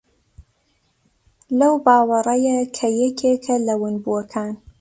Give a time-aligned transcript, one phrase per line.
[1.59, 4.53] لەو باوەڕەیە کە یەکێکە لە ونبووەکان